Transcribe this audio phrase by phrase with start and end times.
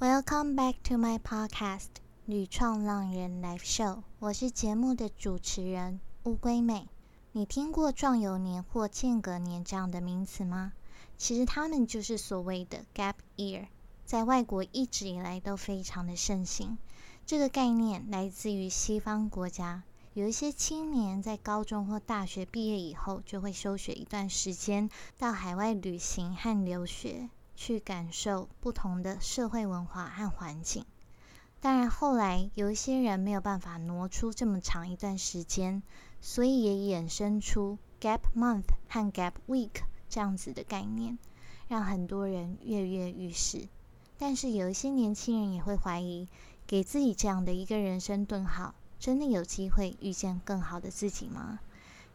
[0.00, 1.86] Welcome back to my podcast
[2.24, 6.86] 《女创浪人 Live Show》，我是节目的主持人乌龟妹。
[7.32, 10.72] 你听过壮游年或间隔年这样的名词吗？
[11.16, 13.66] 其实他们就是所谓的 gap year，
[14.04, 16.78] 在外国一直以来都非常的盛行。
[17.26, 19.82] 这个概念来自于西方国家，
[20.14, 24.88] 有一些青年在高中或大学毕业以后，就会休学一段时间，
[25.18, 27.28] 到海外旅行和留学。
[27.60, 30.86] 去感受不同的社会文化和环境。
[31.60, 35.82] 当然，后来有一些人没有办法挪出这么长一段时间，
[36.20, 41.18] 所以也衍生出 gap month 和 gap week 这样子的概念，
[41.66, 43.68] 让很多人跃跃欲试。
[44.18, 46.28] 但是有一些年轻人也会怀疑，
[46.64, 51.58] 给自己这样的一个人生顿号，真的有机会遇见更好的自己吗？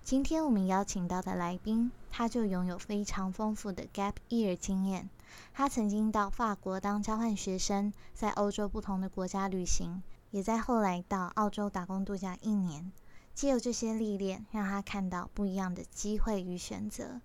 [0.05, 5.09] 今天我们邀请到的来宾，他就拥有非常丰富的 gap year 经验。
[5.54, 10.02] 他曾经到法国当交换学生，在欧洲不同的国家旅行，
[10.32, 12.92] 也在后来到澳洲打工度假一年。
[13.34, 17.20] 借由这些历练，让他看到不一样的机会与选择，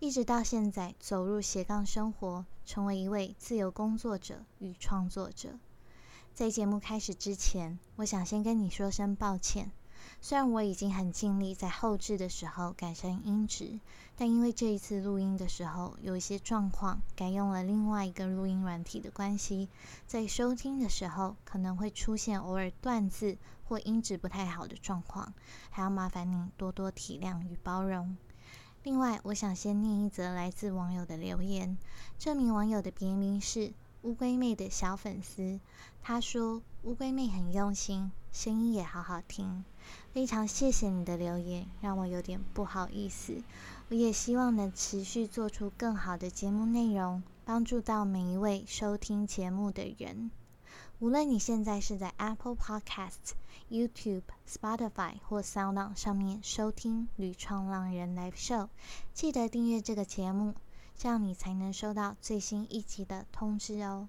[0.00, 5.50] 一直到现在走入斜杠生活，成为一位自由工作者与创作者。
[6.34, 9.70] 在节目开始之前，我想先跟你说声抱歉。
[10.20, 13.78] 虽然我已经很尽力在后置的时候改善音质，
[14.22, 19.68] 但因为这一次录音的时候有一些状况，改用了另外一个录音软体的关系，
[20.06, 25.34] 在收听的时候可能会出现偶尔断字或音质不太好的状况，
[25.70, 28.16] 还要麻烦您多多体谅与包容。
[28.84, 31.76] 另外，我想先念一则来自网友的留言，
[32.16, 35.58] 这名网友的别名是乌龟妹的小粉丝，
[36.00, 39.64] 他说乌龟妹很用心，声音也好好听。
[40.12, 43.42] 非常谢谢你的留言，让我有点不好意思。
[43.92, 50.30] 我也希望能持续做出更好的节目内容，帮助到每一位收听节目的人。
[50.98, 53.34] 无论你现在是在 Apple Podcast、
[53.70, 58.64] YouTube、Spotify 或 SoundOn 上面收听《旅创浪人 Live Show》，
[59.12, 60.54] 记得订阅这个节目，
[60.96, 64.08] 这样你才能收到最新一集的通知哦。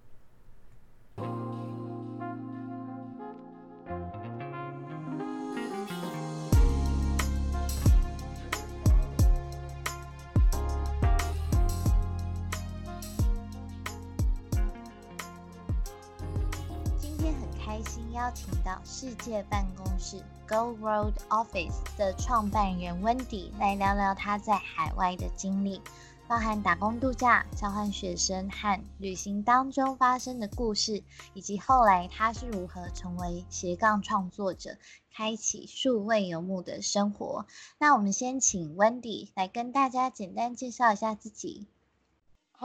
[17.85, 20.17] 新邀请到世界办公室
[20.47, 25.81] Go World Office 的创办人 Wendy 来聊聊他在海外的经历，
[26.27, 34.77] 包含打工度假、交换学生和旅行当中发生的故事，以及后来他是如何成为斜杠创作者，
[35.13, 37.45] 开启数位游牧的生活。
[37.79, 41.67] 那我们先请 Wendy 来跟大家简单介绍一下自己。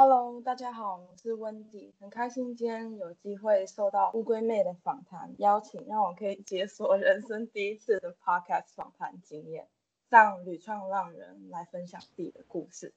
[0.00, 9.66] Hello，大家好，我是温迪，很开心今天有机会受到乌龟妹的访谈邀请，让我可以解锁人生第一次的 Podcast 访谈经验，
[10.08, 12.94] 让屡创浪人来分享自己的故事。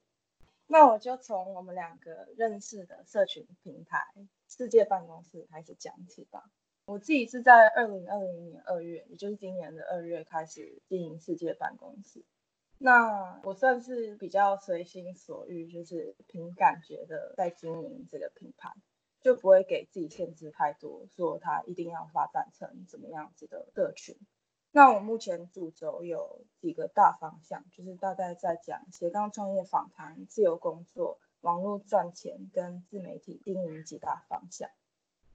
[0.67, 4.05] 那我就从我们两个认识的社群平台
[4.47, 6.51] 世界办公室开始讲起吧。
[6.85, 12.23] 我自己是在二零二零年二月，也就是今年的二月开始经营世界办公室。
[12.83, 18.73] 那我算是比较随心所欲，就是凭感觉的在经营这个品牌，
[19.21, 24.17] 就不会给自己限制太多，说它一定要发展成怎么样子的社群。
[24.71, 34.67] 那我目前主轴有几个大方向，就是大概在讲斜杠创业访谈、自由工作、网络赚钱跟自媒体经营几大方向。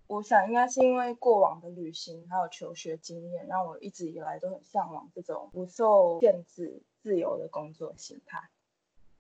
[0.08, 6.82] 我想应该是因为过往的旅行还有求学经验，让我一直以来都很向往这种不受限制。
[7.06, 8.50] 自由的工作形态，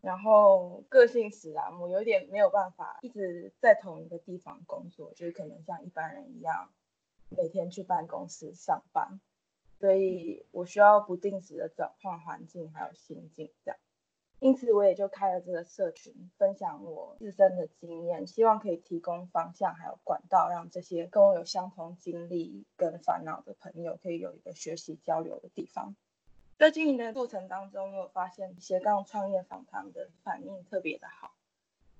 [0.00, 6.72] 然后个性使然，我有点没有办法一直在同一个地方工作，就是可能像一般人一样
[7.28, 9.20] 每天去办公室上班，
[9.78, 13.78] 所以我需要不定时的转换环境还有心境这样，
[14.40, 25.94] 因此我也就开了这个社群，分享我自身的经验，希望可以提供方向还有管道，让这些跟我有相同经历跟烦恼的朋友可以有一个学习交流的地方。
[26.58, 31.34] 在经营的过程当中，我发现斜杠创业访谈的反应特别的好，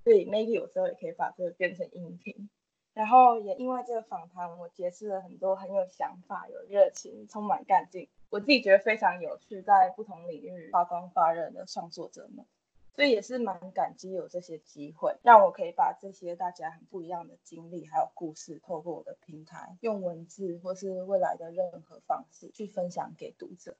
[0.03, 2.49] 所以 maybe 有时候也可以把这个变成音频。
[2.95, 12.43] 然后也因为这个访谈，我结识了很多很有想法、有热情、充满干劲，我自己觉得非常有趣，在不同领域发光发热的创作者们。
[12.95, 23.77] 所以也是蛮感激有这些机会，让我可以把这些大家很不一样的经历还有故事，透过我的平台，用文字或是未来的任何方式去分享给读者。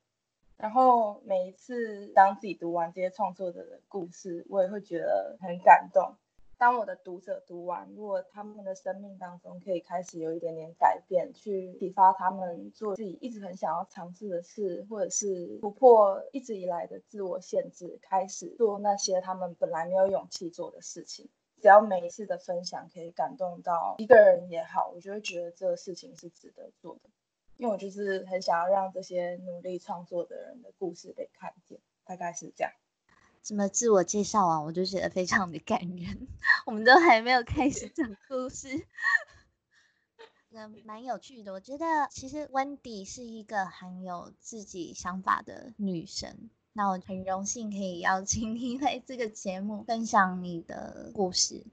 [0.57, 6.15] 然后每一次当自己读完这些创作者的故事，我也会觉得很感动。
[6.57, 21.29] 当我的读者读完，如果他们的生命当中可以开始有一点点改变，去启发他们做自己一直很想要尝试的事，或者是突破一直以来的自我限制，开始做那些他们本来没有勇气做的事情。
[21.61, 27.09] 只要每一次的分享可以感动到一个人也好，我就会觉得这个事情是值得做的。
[27.57, 32.71] 因为我就是很想要让这些努力创作的人的故事被看见，大概是这样。
[33.41, 36.27] 怎么自我介绍完，我就觉得非常的感人。
[36.65, 38.85] 我们都还没有开始讲故事，
[40.49, 41.53] 那蛮有趣的。
[41.53, 46.49] 我觉得其实 Wendy 是一个很有自己想法的女生。
[46.73, 51.65] 那我很荣幸可以邀请你来这个节目分享你的故事。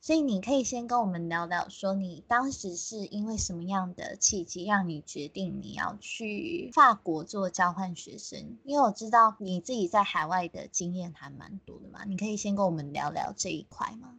[0.00, 8.58] 所以你可以先跟我们聊聊，说你当时是因为什么样的契机，让你决定你要去法国做交换学生？
[8.64, 14.18] 因为我知道你自己在海外的经验还蛮多的嘛，你可以先跟我们聊聊这一块吗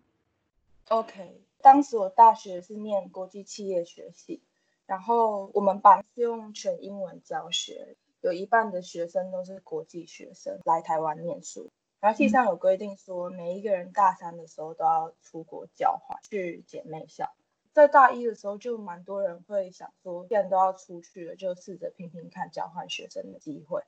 [0.89, 4.41] ？OK，当时我大学是念国际企业学系，
[4.85, 11.71] 然后我们班是用全英文教学，有一半的学生都是国际学生来台湾念书。
[11.99, 17.33] 然后系上有规定说，每一个人大三的时候都要出国交换去姐妹校。
[17.73, 23.83] 在大一的时候，就蛮多人会想说，既然都要出去了，就试着拼拼看交换学生的机会。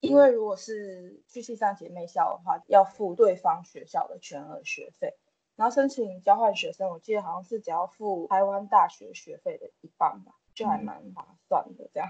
[0.00, 5.14] 因为如果是去系上姐妹校的话，要付对方学校的全额学费。
[5.56, 11.88] 然后申请交换学生，我记得好像是只要付台湾大学学费的一半吧，就还蛮划算的。
[11.92, 12.08] 这样，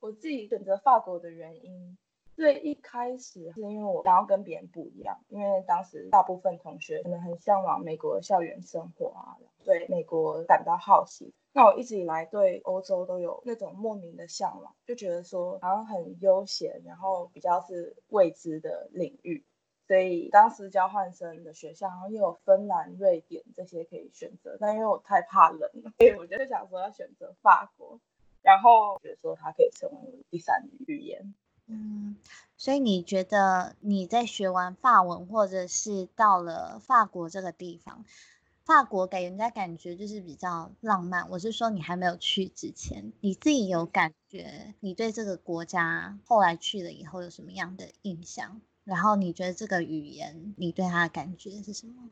[0.00, 1.96] 我自己选择法国的原因。
[2.34, 11.32] 最一开始是因为我想要跟别人不一样，因为当时大部分同学可能很向往美国的校园生活啊，对美国感到好奇。
[11.52, 19.44] 那我一直以来对欧洲都有那种莫名的向往，就觉得说好像很悠闲，然后比较是未知的领域。
[19.86, 28.00] 所以当时交换生的学校然后又有芬兰、瑞典这些可以选择，但因为我太怕冷了，所以我就想说要选择法国，
[28.40, 31.34] 然后觉得说它可以成为第三语言。
[31.66, 32.16] 嗯，
[32.56, 38.04] 所以你觉得你在学完法文，或者是到了法国这个地方，
[38.64, 41.30] 法国给人家感觉就是比较浪漫。
[41.30, 48.60] 我是说，你还没有去之前，你自己有感觉，你对这个国家后来去了以后有什么样的印象？
[48.84, 52.10] 然后你觉得这个语言，你对它的感觉是什么？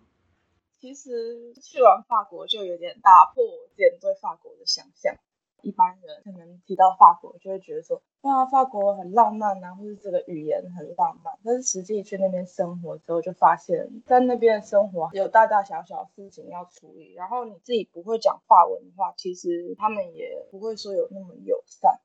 [0.80, 5.14] 其实去完法国就有点打破我之前对法国的想象。
[5.62, 11.38] 一般人可能提到法国，就会觉得说，哇，法国很浪漫啊，或是这个语言很浪漫。
[11.44, 17.14] 但是实际去那边生活之后，就发现，在那边的生活有大大小小事情要处理。
[17.14, 22.00] 然后你自己不会讲法文的话，其实他们也不会说有那么友善。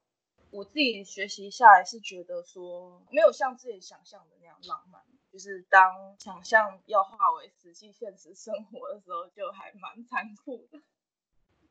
[0.52, 5.02] 我自己学习下来是觉得说，没有像自己想象的那样浪漫。
[5.32, 10.80] 就是当想象要化为实际现实生活的时候，就还蛮残酷的。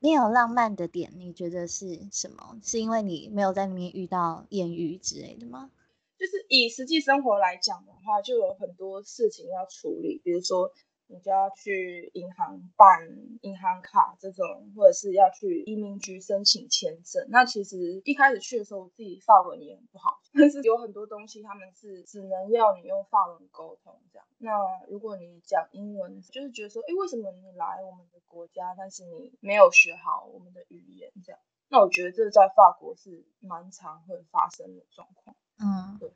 [0.05, 2.61] 你有浪漫的点，你觉得是什么？
[2.62, 5.71] 是因为你没有在里面遇到艳遇之类的吗？
[6.19, 10.71] 就是以实际生活来讲的话，就有很多事情要处理，比如说。
[11.14, 13.08] 你就要去银行办
[13.43, 17.25] 银行卡这种，或者是要去移民局申请签证。
[17.28, 24.26] 那其实一开始去的时候，我自己法文也很不好，但是有很多东西他们是只能要你用法文沟通这样。
[24.38, 24.50] 那
[24.88, 31.40] 如果你讲英文，就是觉得说，哎，为什么你来我们的国家，但是你没有学好我们的语言这样？
[31.69, 35.37] 那我觉得这在法国是蛮常会发生的状况。
[35.61, 36.12] 嗯，对。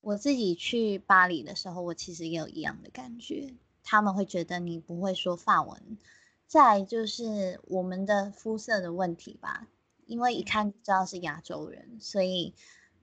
[0.00, 3.54] 我自己去巴黎的时候，我其实也有一样的感觉。
[3.90, 5.98] 他们会觉得你不会说法文，
[6.46, 9.66] 再就是我们的肤色的问题吧，
[10.06, 12.54] 因为一看就知道是亚洲人，所以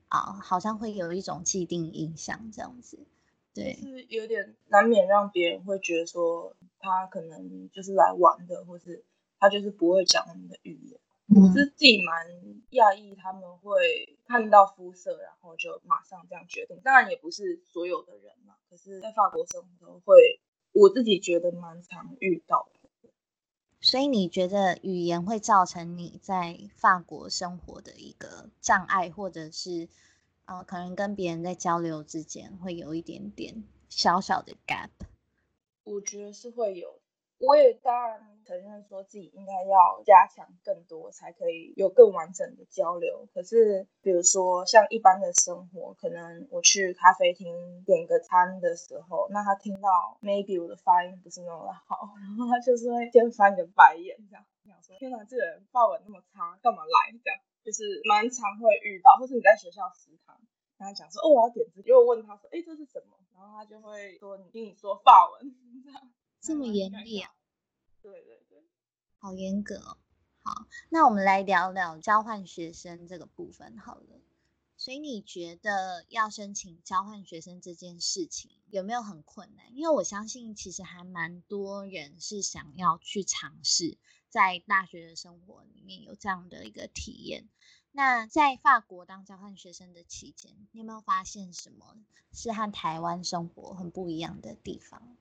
[0.08, 3.06] 啊，好像会有一种既定印象这样子，
[3.52, 9.04] 对，是有点难免让别人会觉得说他可能就是来玩的，或是
[9.38, 10.98] 他就是不会讲我们的语言。
[11.36, 12.26] 我是自己蛮
[12.70, 16.80] 讶异他们会看到肤色，然后就马上这样决定。
[16.82, 20.40] 当然也不是所有的人嘛，可是在法国生活会。
[20.78, 23.10] 我自己觉得蛮常遇到的，
[23.80, 29.88] 所以你觉得语言会造成你在法国生活的一个障碍，或者是
[30.44, 34.90] 呃，可能跟别人在交流之间会有一点点小小的 gap？
[35.82, 37.00] 我觉得是会有。
[37.38, 43.28] 我也当然承认说自己应该要加强更多，才可以有更完整的交流。
[43.32, 57.12] 可是，比如说像一般的生活，可能我去咖啡厅点个餐的时候，那他听到 maybe 我的发音不是那么好，然后他就是会先翻个白眼，这样想说：天哪，这个人发文那么差，干嘛来？
[57.22, 60.36] 这样就是蛮常会遇到，或是你在学校食堂
[60.78, 63.16] 跟他讲说：哦，我要点这个，果问他说：哎，这是什么？
[63.36, 65.54] 然后他就会说：你听你说法文
[65.86, 66.02] 这样。
[66.40, 67.32] 这么严厉啊？
[68.00, 68.64] 对对对，
[69.18, 69.98] 好严格哦。
[70.42, 74.20] 好，那我们来聊聊交换学生这个部分好了。
[74.76, 79.76] 所以你觉得要申请交换学生这件事情有没有很困难？
[79.76, 87.48] 因为我相信其实还蛮多人是想要去尝试在大学的生活里面有这样的一个体验。
[87.90, 91.96] 那在法国当交换学生的期间，你有没有发现什么
[92.32, 95.16] 是和台湾生活很不一样的地方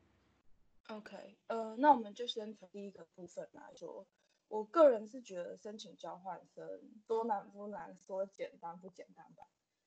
[0.88, 4.08] ？OK，呃，那我们就先从第一个部分来说。
[4.50, 6.66] 我个人是觉得申请交换生
[7.06, 9.44] 多难不难，说简单不简单吧，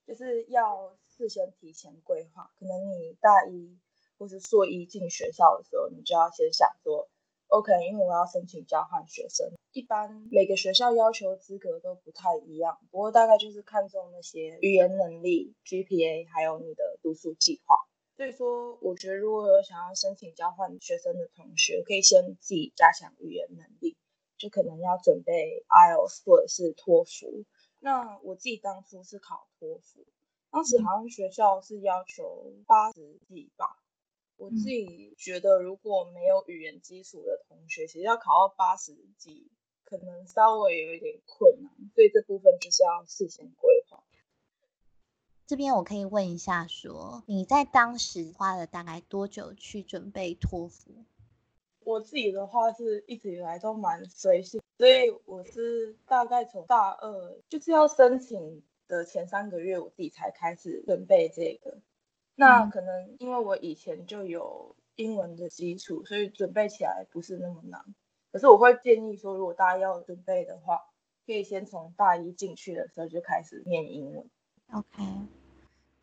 [0.07, 2.53] 就是要事先提前规划。
[2.59, 3.79] 可能你大一
[4.19, 7.09] 或是硕一进学校的时候，你就要先想说
[7.47, 17.77] ，OK，因为我要申请交换学生，一般每个学校要求资格都不太一样，不过大概就是看重那些语言能力、GPA，还有你的读书计划。
[18.21, 23.97] 所以说，我觉得如果有想要申请交换学生的同学，可以先自己加强语言能力。
[24.37, 27.47] 就可能要准备 IELTS 或者是托福。
[27.79, 30.05] 那我自己当初是考托福，
[30.51, 33.83] 当时好像学校是要求八十几吧。
[34.37, 39.51] 我自己觉得如果没有语言基础的同学，其实要考到八十几，
[39.85, 41.73] 可能稍微有一点困难。
[41.95, 43.80] 所以这部分就是要事先规划。
[45.51, 50.93] 这边我可以问一下，说你在当时花了大概多久去准备托福？
[51.81, 61.79] 我自己的话是一直以来都蛮随性，所以我是大概从大二就是要申请的前三个月，我自己才开始准备这个。
[62.37, 67.85] 那可能因为我以前就有英文的基础，所以准备起来不是那么难。
[68.31, 70.79] 可是我会建议说，如果大家要准备的话，
[71.27, 74.31] 可以先从大一进去的时候就开始念英文。
[74.73, 75.03] OK，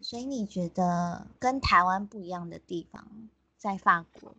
[0.01, 4.35] 所以你觉得跟台湾不一样的地方在法国？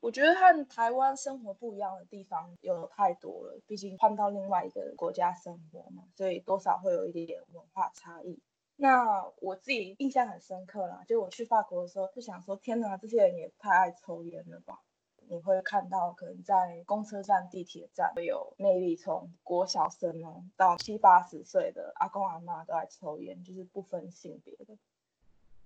[0.00, 8.40] 我觉得和台湾生活不一样的地方有太多了，毕竟换到另外一个国家生活嘛，所以多少会有一点点文化差异。
[8.76, 14.80] 那我自己印象很深刻啦，就我去法国的时候，就想说，天哪，这些人也太爱抽烟了吧！
[15.28, 24.76] 你会看到，可能在公车站、地铁站，会有魅力从国小生哦到七八十岁的阿公阿妈都在抽烟，就是不分性别的。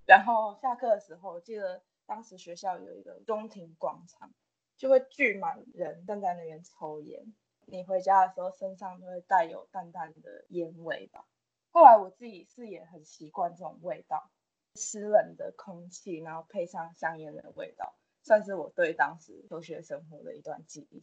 [0.06, 1.82] 然后下课的时候，记得。
[2.06, 4.32] 当时学校有一个中庭广场，
[4.76, 7.32] 就会聚满人站在那边抽烟。
[7.66, 11.24] 你回家的时候身上都会带有淡淡的烟味吧。
[11.70, 14.28] 后来我自己是也很习惯这种味道，
[14.74, 21.02] 湿冷的空气，然后配上香烟的味道，算是我对当时求学生活的一段记忆。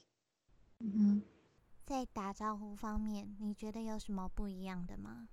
[0.80, 1.22] 嗯，
[1.86, 5.28] 在打招呼方面，你觉得有什么不一样的吗？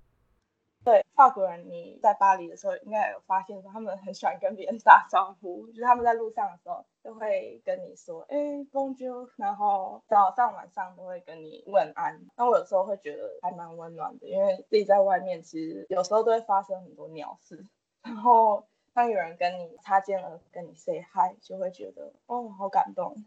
[0.84, 8.36] 对法国人，你在巴黎的时候应该有发现说，他们很喜欢跟别人打招呼，就是他们在路上的时候就会跟你说，哎
[8.70, 12.20] ，Bonjour，然后早上晚上都会跟你问安。
[12.36, 17.66] 那我有时候会觉得还蛮温暖的，因为自己在外面其实有时候都会发生很多鸟事，
[18.02, 23.26] 然后当有人跟你擦肩而跟你 say hi，就会觉得哦，好感动。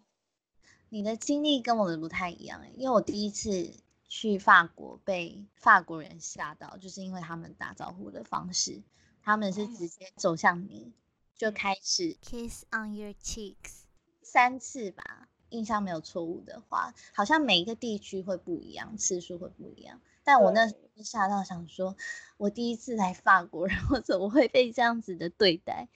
[0.90, 3.76] 你的经历跟我的不太一样，因为我第一次。
[4.10, 8.82] 去法国被法国人吓到，就是因为他们打招呼的方式，
[9.22, 10.94] 他们是直接走向你，
[11.36, 13.82] 就开始 kiss on your cheeks
[14.22, 20.00] 三次吧，印象没有错误的话，好像每一个地区会不一样，次数会不一样。
[20.28, 21.96] 但我那时候吓到，想说，
[22.36, 25.88] 我第一次来法国， 然后怎么会被这样子的对待？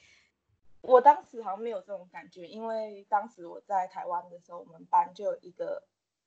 [0.79, 5.83] 我当时好像没有这种感觉，因为当时我在台湾的时候，我们班就有一个。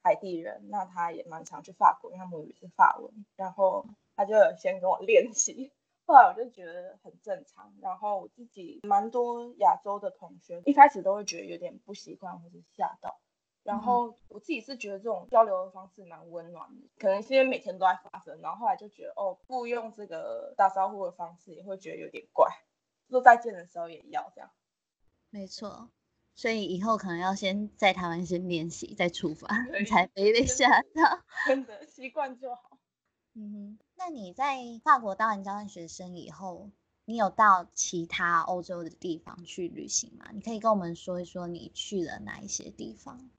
[0.07, 5.73] 海地人，那他也蛮常去法国，因为他母语是法文，然后他就先跟我练习，
[6.05, 13.19] 后来我就觉得很正常，然后我自己蛮多亚洲的同学，一开始都会觉得有点不习惯或者吓到，
[13.65, 22.47] 然后我自己是觉得这种交流的方式蛮温暖的，可能是因为每天都在发生，然后后来就觉得哦，不用这个打招呼的方式也会觉得有点怪，
[23.09, 24.51] 说再见的时候也要这样，
[25.31, 25.91] 没错。
[26.37, 29.47] 所以以后可能要先在台湾先练习，再出发，
[29.79, 31.23] 你才不会被吓到。
[31.47, 32.77] 真的习惯就好。
[33.35, 36.71] 嗯哼，那你在法国当完交换学生以后，
[37.05, 40.29] 你有到其他欧洲的地方去旅行吗？
[40.35, 43.31] 你可以跟我们说一说你去了哪一些地方。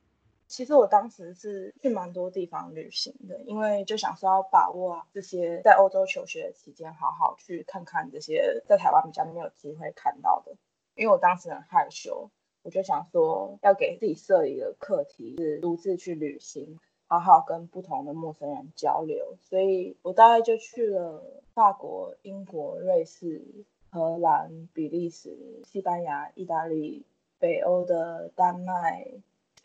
[0.48, 10.54] 其实我当时是去蛮多地方旅行的，因为就想说要把握这些在欧洲求学的期间，好好去看看这些在台湾比较没有机会看到的。
[10.96, 12.30] 因为我当时很害羞。
[12.64, 19.38] 我就想说，要给自己设一个课题，是独自去旅行，好好跟不同的陌生人交流。
[19.40, 23.44] 所以我大概就去了法国、英国、瑞士、
[23.92, 27.06] 荷兰、比利时、西班牙、意大利、
[27.38, 29.12] 北欧的丹麦、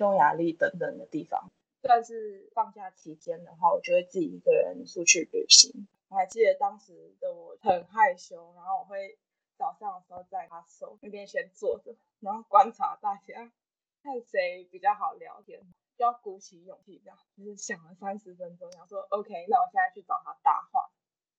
[0.01, 1.51] 匈牙利等等的地方。
[1.83, 5.87] 算是放假期间的话，我就会自己一个人出去旅行。
[6.09, 9.19] 我还记得当时的我很害羞，然后我会
[9.59, 13.53] 早上的时候在他手那边先坐着，然后观察大家，
[14.03, 15.61] 看谁比较好聊天，
[15.99, 20.89] 就要鼓起勇气这样，就是想了三十分钟，想说 OK，那我现在去找他搭话。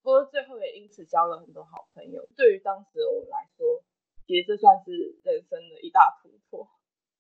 [0.04, 2.28] 不过最后也因此交了很多好朋友。
[2.36, 3.84] 对于当时我来说，
[4.28, 6.68] 其实这算是人生的一大突破。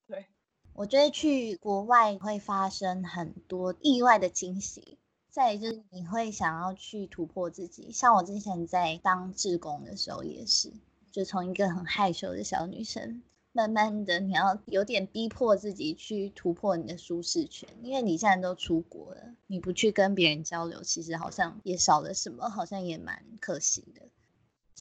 [0.05, 0.27] 对。
[0.73, 4.97] 我觉得去国外会发生很多意外的惊喜。
[5.29, 10.73] 再就是你会想要去突破自己，像我之前在当志工的时候也是，
[11.09, 13.23] 就从一个很害羞的小女生，
[13.53, 24.01] 慢慢的你要有点逼迫自己去突破你的舒适圈，因为你现在都出国了，你不去跟别人交流，其实好像也少了什么，好像也蛮可惜的。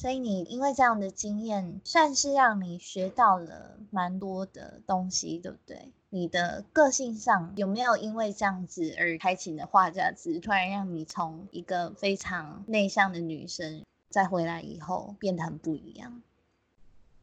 [0.00, 5.90] 所以你因为这样的经验，算是让你学到了蛮多的东西，对不对？
[6.08, 16.22] 你的个性上有没有因为这样子而开启你的画家之突然让你从一个非常内向的女生，再回来以后变得很不一样？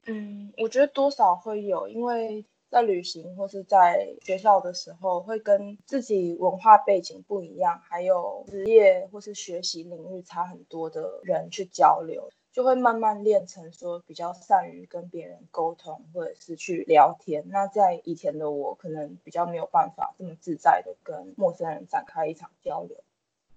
[0.05, 12.29] 嗯，我觉得多少会有，因为在旅行或是在学校的时候，会跟自己文化背景不一样，还有职业或是学习领域差很多的人去交流。
[12.57, 17.47] 就会慢慢练成说比较善于跟别人沟通，或者是去聊天。
[17.49, 23.03] 那在以前的我，可能比较没有办法这么自在的跟陌生人展开一场交流。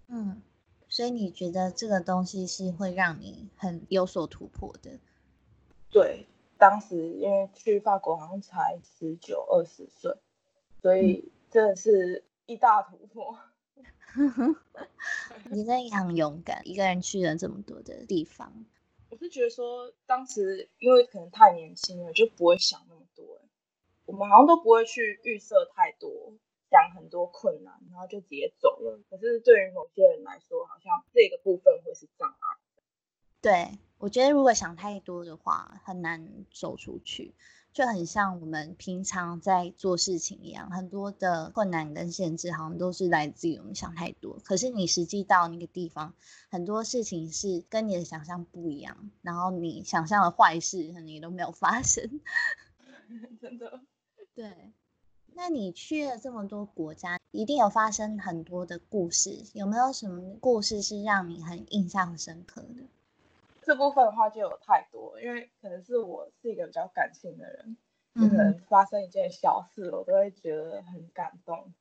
[0.09, 0.42] 嗯，
[0.90, 4.90] 所以你觉得这个东西是会让你很有所突破的？
[5.88, 6.26] 对，
[6.59, 10.14] 当时因为去法国好像才十九二十岁，
[10.83, 13.38] 所以真的是一大突破。
[15.50, 18.66] 你真的很勇敢，一个人去了这么多的地方。
[19.11, 23.40] 我是觉得说，当时因为可能太年轻了，就不会想那么多。
[24.07, 26.33] 我们好像都不会去预设太多，
[26.71, 29.00] 想很多困难，然后就直接走了。
[29.11, 32.59] 可是对于某些人来说，好像这个部分会是障碍。
[33.42, 37.35] 对，我觉得如果想太多的话，很难走出去。
[37.72, 44.38] 就很像我们平常在做事情一样，很多的困难跟限制，好像都是来自于我们想太多。
[44.44, 46.14] 可是你实际到那个地方，
[46.50, 52.20] 很多事情是跟你的想象不一样，然后你想象的坏事，可能也都没有发生。
[53.40, 53.80] 真的，
[54.35, 54.72] 对。
[55.33, 62.83] 那你去了这么多国家，一定有发生很多的故事，有没有什么故事是让你很印象深刻的？
[63.62, 67.77] 这部分的话就有太多，因为可能是我是一个比较感性的人，
[68.14, 71.73] 就可能发生一件小事，我都会觉得很感动，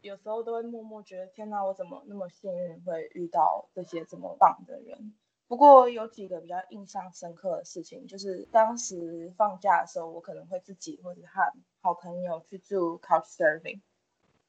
[0.00, 5.14] 有时候都会默默觉得天哪，我怎么那么幸运会遇到这些这么棒的人。
[5.46, 13.80] 不过有几个比较印象深刻的事情，就是当时放假的时候，我可能会自己或者和好朋友去住 Couch Surfing。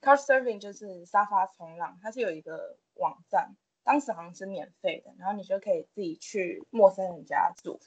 [0.02, 3.56] Couch Surfing 就是沙发冲浪，它是有一个网站。
[3.86, 7.80] 当时好像是免费的，然后你就可以自己去陌生人家住，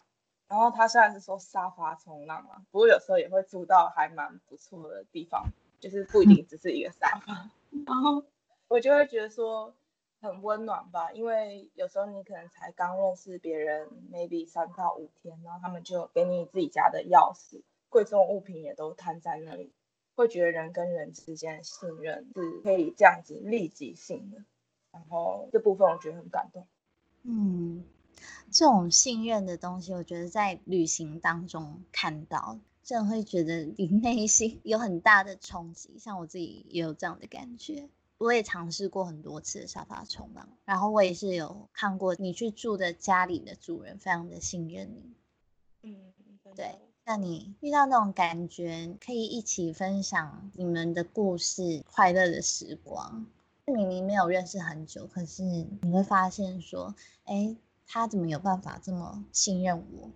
[0.47, 5.49] 然后他虽然是说沙发冲浪嘛，不过有时候也会住到还蛮不错的地方，
[5.81, 7.51] 就是不一定只是一个沙发，
[7.85, 8.25] 然后
[8.69, 9.75] 我就会觉得说
[10.21, 19.73] 很温暖吧，因为有时候你可能才刚认识别人，maybe 三到五天，然后他们就给你自己家的钥匙，贵重物品也都摊在那里，
[20.15, 24.45] 会觉得人跟人之间的信任是可以这样子立即性的。
[24.91, 26.67] 然后这部分我觉得很感动。
[27.23, 27.85] 嗯，
[28.51, 35.99] 这种信任的东西，我觉得在旅行当中看到，真的会觉得你内心有很大的冲击。
[35.99, 37.89] 像我自己也有这样的感觉。
[38.19, 45.15] 我也尝试过很多次沙发冲浪，然后我也是有看过你去住的家里的主人非常的信任你。
[45.83, 46.13] 嗯，
[46.57, 46.81] 对。
[47.05, 53.25] 那你遇到那种感觉，可以一起分享你们的故事，快乐的时光。
[53.71, 60.11] 明明没有认识很久，可是你会发现说，哎，他怎么有办法这么信任我？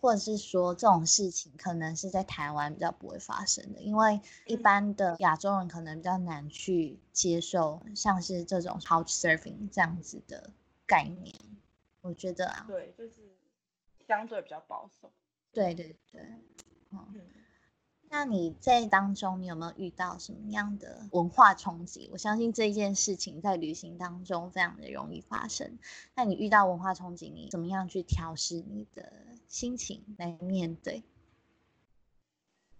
[0.00, 10.50] 或者是说这种事情可能是在台湾比较不会发生的，因为一般的亚洲人可能比较难去接受像是这种 couch surfing 这样子的
[10.86, 11.34] 概念。
[12.00, 13.36] 我觉得啊，对，就是
[14.06, 15.10] 相对比较保守。
[15.50, 16.22] 对对对，
[16.90, 17.20] 嗯。
[18.10, 22.08] 那你在当中，你有没有遇到什么样的文化冲击？
[22.10, 25.78] 我相信这件事情在旅行当中非常的容易发生。
[26.14, 29.12] 那你遇到文化冲击，你怎么样去调试你的
[29.46, 31.02] 心情来面对？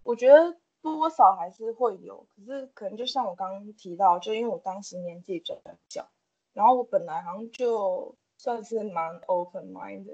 [0.01, 6.09] 我觉得多少还是会有，可是可能就像我刚刚提到，就因为我当时年纪比较小，
[6.53, 10.13] 然后我本来好像就算是蛮 open mind，的，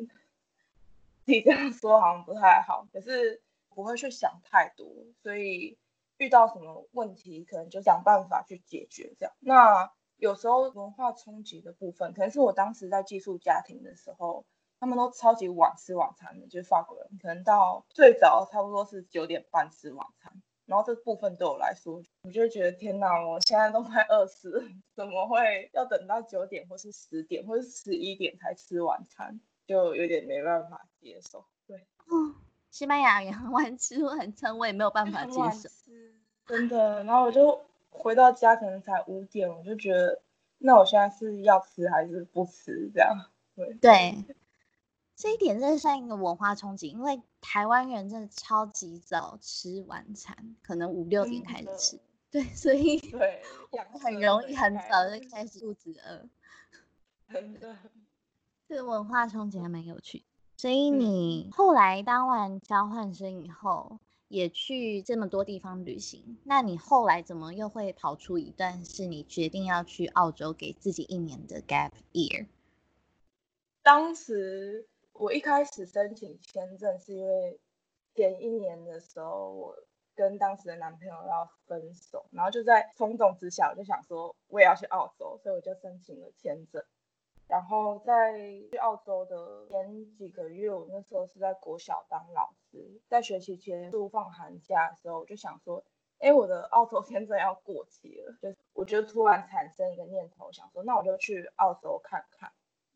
[1.23, 3.41] 你这样说好像不太好，可是。
[3.75, 4.87] 不会去想太多，
[5.21, 5.77] 所以
[6.17, 9.35] 遇到什么问题可能就想办法去解决这样。
[9.41, 14.45] 那有时候文化冲击的部分，可能是我当时在寄宿家庭的时候，
[14.79, 20.31] 他们都超级晚吃晚餐的，就是法国人，可能到最早差不多是九点半吃晚餐。
[20.65, 24.63] 然后这部分对我来说，我就觉得天哪，我现在都快饿死了，
[24.95, 31.45] 怎么会要等到九点或是十点或是十一点才吃晚餐，就有点没办法接受。
[31.67, 32.33] 对，哦，
[32.75, 35.69] 西班牙人 很晚吃晚餐，我也没有办法接受，
[36.45, 37.05] 真的。
[37.05, 40.21] 然后我就回到家可能才五点，我就觉得，
[40.57, 42.91] 那我现在是要吃还是不吃？
[42.93, 44.25] 这样，对对。
[45.15, 53.41] 这一点真的算一个文化冲击，因为台湾人真的超级早吃晚餐，可能五六点开始吃，对，所以对
[54.03, 56.27] 很容易很早就开始肚子饿。
[57.31, 57.77] 真的，
[58.67, 60.25] 这个文化冲击还蛮有趣。
[60.57, 72.47] 所以你后来当完交换生以后，也去这么多地方旅行，那你后来怎么又会跑出一段是你决定要去澳洲给自己一年的 gap year？
[73.83, 74.87] 当时。
[75.17, 77.57] 我一开始申请签证是因为
[78.13, 79.73] 前一年的时候，我
[80.13, 86.83] 跟当时的男朋友要分手，然后就在冲动之下，我就想说我也要去澳洲，所以我就申请了签证。
[87.47, 88.33] 然后在
[88.71, 95.83] 去澳洲的前几个月，我那时候是在国小当老师，在学期结束放寒假的时候，我就想说，
[96.19, 102.51] 哎，我的澳洲签证要过期了，就我就突然产生一个念头，想说那我就去澳洲看看。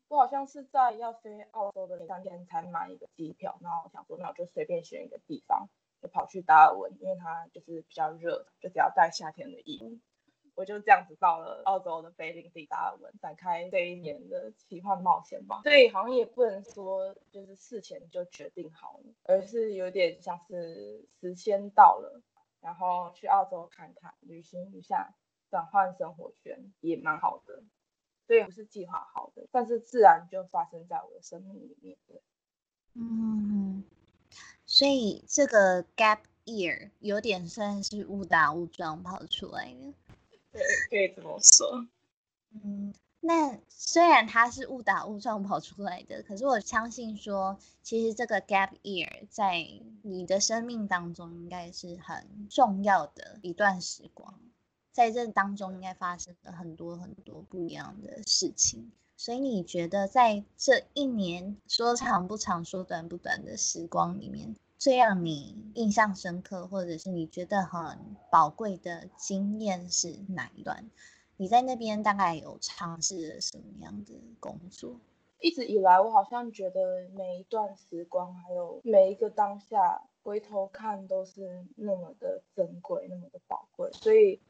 [0.08, 5.68] 我好像是在要飞澳洲的那三天才买一个机票，然后我想说，那我就随便选一个地方，
[6.02, 9.96] 就跑去达尔文，因为它就是比较热，就只要带夏天的衣服。
[10.60, 15.62] 我就这样子到了澳洲的北领地达尔文，展开这一年的奇幻冒险吧。
[15.62, 22.20] 所以好像也不能说就是事前就决定好了，而是有点像是时间到了，
[22.60, 25.14] 然后去澳洲看看，旅行一下，
[25.48, 27.62] 转换生活圈也蛮好的。
[28.26, 31.96] 所以不是计划好的，但是自然就发生在我的生命里面。
[32.92, 33.82] 嗯，
[34.66, 39.94] 所以这个 gap year 有点算是误打误撞跑出来的。
[40.88, 41.86] 可以这么说。
[42.52, 49.66] 嗯，那虽然他是误打误撞跑出来的，可是我相信说，其实这个 gap year 在
[50.02, 54.34] 你的生命当中应该是很重要的一段时光。
[54.92, 58.90] 在这当中，应该发生了很多很多不一样的事情。
[59.16, 67.98] 所以你觉得，在这一年说长不长、说短不短的时光里面，最让你印象深刻，或者是你觉得很
[68.30, 70.90] 宝贵的经验是哪一段？
[71.36, 74.96] 你在那边大概有尝试了什么样的工作？
[75.38, 83.92] 一直以来，我好像觉得每一段时光，还有每一个当下，回头看都是那么的珍贵，那么的宝贵。
[83.92, 84.40] 所以。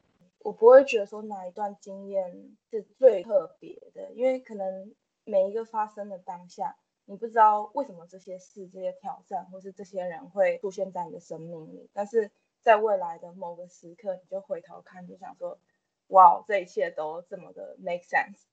[0.43, 4.91] 我不会觉得说哪一段经验是最特别的，因为可能
[5.23, 6.77] 每一个发生的当下，
[7.11, 15.59] 你不知道为什么这些事、这些挑战或是这些人会出现在你的生命里，但是在未来的某个时刻，你就回头看，就想说，
[16.07, 18.43] 哇，这一切都这么的 make sense，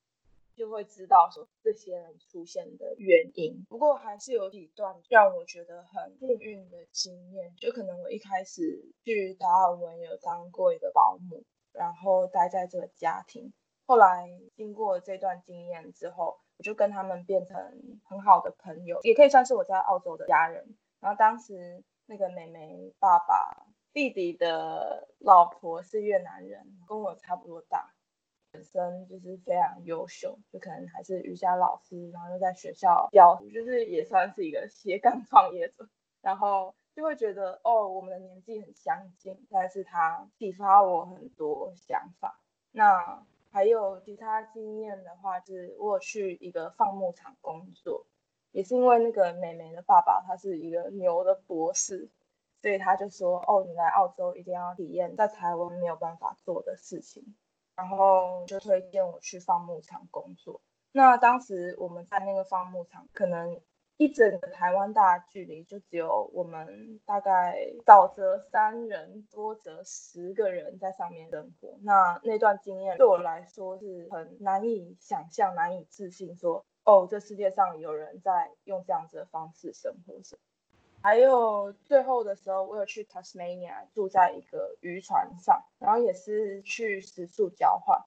[0.57, 3.65] 就会知道说这些人出现的原因。
[3.69, 11.45] 不过还是有几段让我觉得很幸运的经验，就可能我一开始去达尔文有当过一个保姆。
[11.71, 13.53] 然后待在这个家庭，
[13.87, 17.57] 后来经过这段经验之后，我就跟他们变成
[18.05, 20.77] 很好的朋友，也可以算是我在澳洲的家人。
[21.01, 27.95] 然后当时那个妹妹爸爸弟弟的老婆是越南人，跟我差不多大，
[28.53, 35.89] 本身就是非常优秀，就可能还是瑜伽老师，然后又在学校教，就是也算是一个斜杠 创业者。
[36.21, 36.75] 然后。
[36.99, 42.41] 就会觉得哦，我们的年纪很相近，但是他启发我很多想法。
[42.73, 48.07] 那还有其他经验的话，就是我去一个放牧场工作，
[48.53, 52.09] 也是因为那个美眉的爸爸他是一个牛的博士，
[52.61, 57.35] 所以他就说哦，你来澳洲一定要体验在台湾没有办法做的事情，
[57.77, 60.61] 然后就推荐我去放牧场工作。
[60.93, 63.61] 那当时我们在那个放牧场，可能。
[63.99, 71.77] 一整个台湾大距离，就只有我们大概少则三人，多则十个人在上面生活。
[71.83, 80.39] 那那段经验对我来说是很难以想象、难以置信，说哦，这世界上有人在用这样子的方式生活着。
[81.03, 88.01] 还有最后的时候，我有去 Tasmania 住在一个渔船上，然后也是去食宿交换，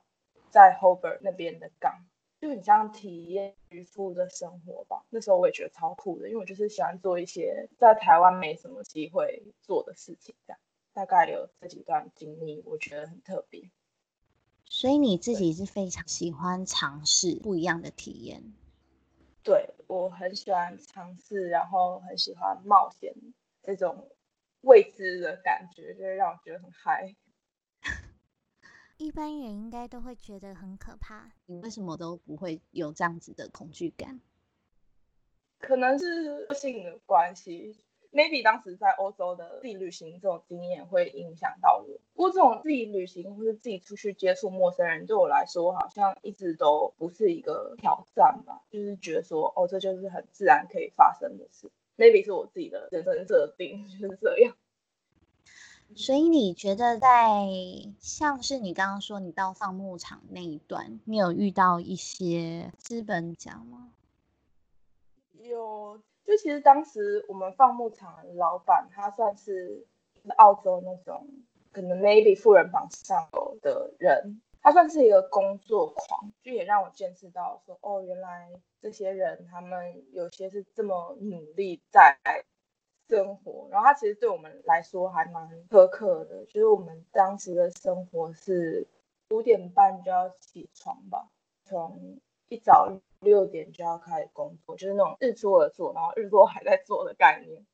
[0.49, 2.05] 在 Hobart 那边的港。
[2.41, 5.03] 就很很像体验渔夫的生活吧。
[5.09, 10.59] 那时候我也觉得超酷的，因为我就是喜欢做一些在台湾没什么机会做的事情，这样
[10.93, 13.71] 大概有这几段经历，我觉得很特别。
[14.65, 18.53] 所以你自己是非常喜欢尝试不一样的体验。
[19.43, 23.11] 对我很喜欢尝试，然后很喜欢冒险
[23.63, 24.07] 这种
[24.61, 27.15] 未知的感觉，就会让我觉得很嗨。
[29.01, 31.31] 一般人应该都会觉得很可怕。
[31.47, 34.19] 你为什么都不会有这样子的恐惧感？
[35.57, 37.75] 可能是性的关系。
[38.11, 41.99] maybe 当时在欧洲的自己旅行这种经验会影响到我。
[42.13, 48.61] 不过这种自己旅行或是自己出去接触陌生人，对我来说好像一直都不是一个挑战吧。
[48.69, 51.71] 就是觉得说，哦，这就是很自然可以发生的事。
[51.97, 54.55] maybe 是我自己的人生设定就是这样。
[55.95, 57.47] 所以你觉得在
[57.99, 63.91] 像是你刚刚说你到放牧场那一段，你有遇到一些资本家吗？
[65.33, 69.85] 有，就其实当时我们放牧场的老板，他算是
[70.37, 71.27] 澳洲那种
[71.71, 73.27] 可能 maybe 富人榜上
[73.61, 78.49] 的人，他算是一个工作狂，就也让我见识到说，哦，原来
[78.81, 82.17] 这些人他们有些是这么努力在。
[83.11, 88.87] 生活，然后它其实对我们来说还蛮苛刻的，就是我们当时的生活是
[89.31, 91.27] 五点半就要起床吧，
[91.65, 97.65] 从一早六点就要开始工作，就是那种日出而作，然后日落还在做的概念。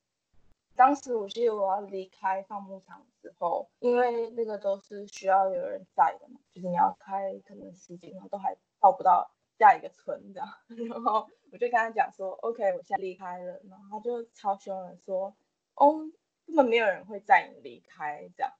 [0.74, 9.30] 当时我记得我要离开放牧场之后，因为那个都是需要有人在的嘛，就是你要开可能十几秒都还到不到。
[9.58, 10.48] 下一个村这样，
[10.88, 15.34] 然后我就跟他讲说，OK，我现在离开了，然后他就超凶的说，
[15.74, 16.08] 哦，
[16.46, 18.52] 根本没有人会载你离开这样。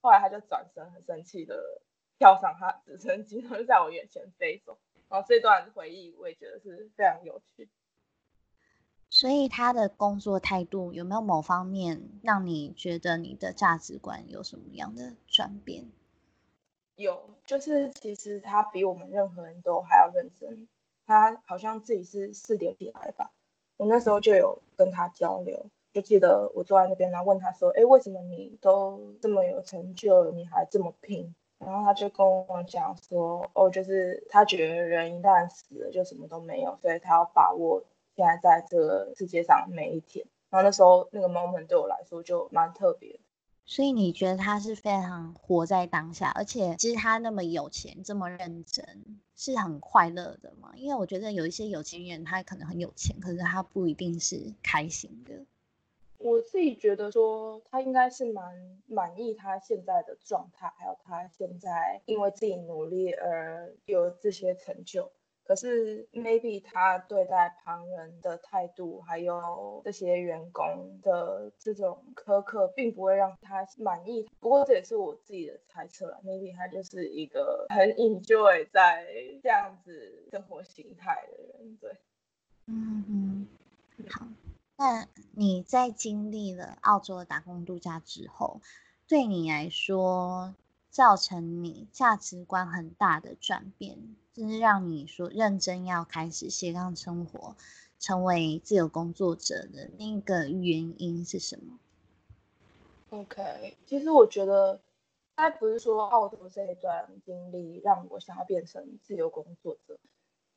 [0.00, 1.82] 后来他就转身很生气的
[2.18, 4.78] 跳上他直升机，然后就在我眼前飞走。
[5.08, 7.68] 然后这段回忆我也觉得是非常有趣。
[9.10, 15.90] 所以他的工作态度有没有某方面让你觉得你的价值观有什么样的转变？
[16.96, 20.68] 有，就是其实他比我们任何人都还要认真。
[21.06, 23.30] 他好像自己是四点起来吧。
[23.76, 37.82] 我那时候就有跟他交流，就记得我坐在那边，然后问他说：“哎，为什么你都这么有成就，你还这么拼？”然后他就跟我讲说：“哦，就是他觉得人一旦死了就什么都没有，所以他要把握
[38.14, 43.18] 现在在这个世界上每一天。”然后那时候那个 moment 对我来说就蛮特别。
[43.66, 50.72] 所以你觉得他是非常活在当下，而且其实他那么有钱，这么认真，是很快乐的嘛？
[50.76, 55.34] 因为我觉得有一些有钱人，他可能很有钱，可是他不一定是开心的。
[56.18, 58.54] 我自己觉得说，他应该是蛮
[58.86, 65.10] 满意他现在的状态，还有他现在因为自己努力而有这些成就。
[65.44, 74.26] 可是，maybe 他对待旁人的态度，还有这些员工的这种苛刻，并不会让他满意。
[74.40, 79.06] 不过这也是我自己的猜测了，maybe 他就是一个很 enjoy 在
[79.42, 81.76] 这样子生活形态的人。
[81.76, 81.96] 对，
[82.66, 83.46] 嗯嗯，
[84.10, 84.26] 好。
[84.76, 88.60] 那你在经历了澳洲的打工度假之后，
[89.06, 90.54] 对你来说，
[90.90, 94.16] 造成你价值观很大的转变？
[94.34, 97.54] 就是让你说认真要开始斜杠生活，
[98.00, 101.78] 成为自由工作者的那个原因是什么
[103.10, 104.80] ？OK，其实我觉得，
[105.36, 109.96] 该不是说澳洲这一段经历让我想要变成自由工作者。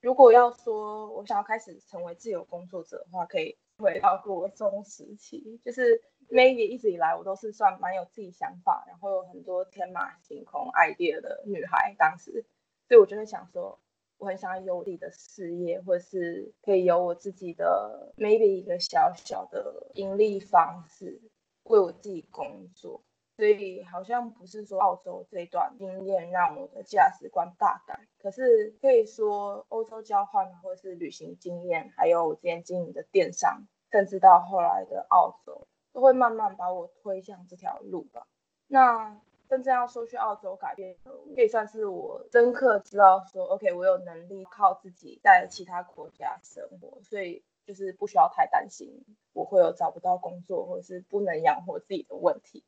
[0.01, 12.43] 如果要说我想要开始成为自由工作者的话，可以回到国中时期，就是 maybe 一直以来我都是算蛮有自己想法，然后有很多天马行空 idea 的女孩，当时。
[12.87, 13.79] 所以我就会想说，
[14.17, 21.21] 我很想要有自己的事业，或者是可以有我自己的 maybe 一个小小的盈利方式，
[21.63, 23.03] 为我自己工作。
[23.35, 38.25] 所以好像不是说澳洲这段经验让我的价值观大改，可是可以说欧洲交换或是旅行经验，还有我之前经营的电商，甚至到后来的澳洲，都会慢慢把我推向这条路吧。
[38.65, 39.21] 那。
[39.49, 40.95] 真正要说去澳洲改变，
[41.35, 52.63] 可以算是我深刻知道说，OK，我有能力靠自己在其他国家生活，所以就是不需要太担心我会有找不到工作或者是不能养活自己的问题。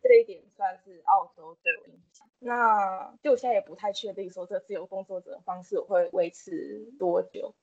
[0.00, 2.28] 这一点算是澳洲对我影响。
[2.38, 7.54] 那就我现在也不太确定说这自由工作者的方式我会维持多久，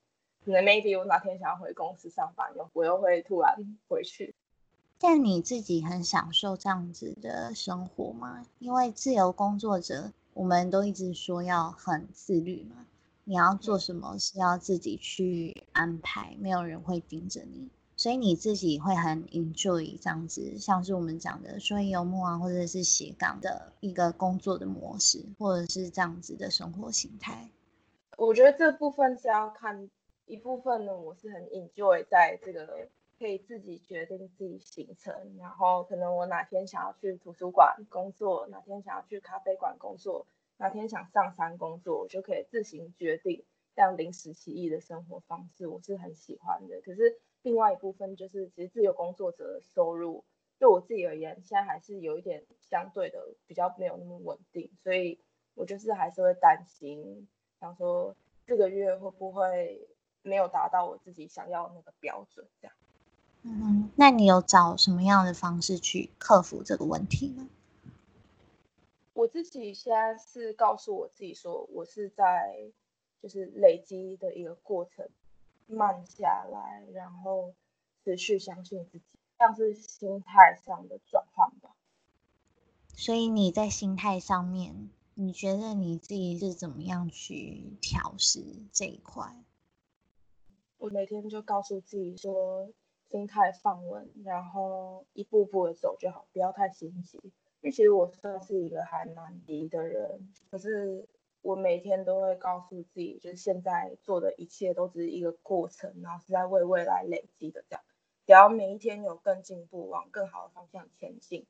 [0.44, 3.56] 可能 maybe 我哪天想要回公司上班，又我又会突然
[3.88, 4.36] 回去。
[5.08, 8.44] 但你自己很享受这样子的生活吗？
[8.58, 12.88] 因为自由工作者，我们都一直说要很自律嘛。
[13.24, 27.48] 你要做什么是要自己去安排，没有人会盯着你，所以你自己会很 enjoy 这样子，像是我们讲的说游牧啊，或者是斜杠的一个工作的模式，或者是这样子的生活形态。
[28.18, 29.88] 我觉得这部分是要看
[30.26, 32.90] 一部分呢，我是很 enjoy 在这个。
[33.18, 46.82] 可以自己决定自己行程，然后可能我哪天想要去图书馆工作，哪天想要去咖啡馆工作，哪天想上山工作，我就可以自行决定这样临时起意的生活方式，我是很喜欢的。
[46.82, 50.26] 可是另外一部分就是，其实自由工作者的收入
[50.60, 55.20] 对我自己而言，现在还是有一点相对的比较没有那么稳定，所以
[55.54, 57.30] 我就是还是会担心，
[57.62, 58.14] 想说
[58.46, 59.88] 这个月会不会
[60.22, 62.76] 没有达到我自己想要的那个标准，这样。
[63.48, 67.48] 嗯，那你有找什么样的方式去克服这个问题呢？
[69.14, 72.72] 我自己现在是告诉我自己说，我是在
[73.22, 75.08] 就是累积的一个过程，
[75.68, 77.54] 慢下来，然后
[78.04, 79.06] 持续相信自己，
[79.38, 81.70] 像是心态上的转换吧。
[82.96, 89.36] 所以你在心态上面，你觉得你自己是怎么样去调试这一块？
[90.80, 92.72] 我每天就告诉自己说。
[93.10, 97.18] 心态放稳，然后一步步的走就好，不要太心急。
[97.62, 101.08] 因为其实我算是一个还蛮急的人，可是
[101.42, 107.64] 我每天都会告诉自己，就是现在做的一切都只是一个过程，然后是在为未来累积的。
[107.70, 107.84] 这样，
[108.26, 111.46] 只要每一天有更进步，往更好的方向前进，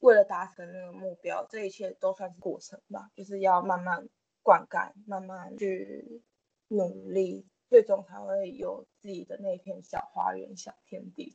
[0.00, 3.10] 为了达成那个目标，这一切都算是过程吧。
[3.14, 4.08] 就是要慢慢
[4.42, 6.22] 灌溉，慢慢去
[6.68, 7.44] 努力。
[7.68, 11.34] 最终才会有自己的那片小花园、小天地。